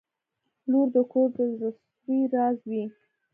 [0.69, 2.83] •لور د کور د زړسوي راز وي.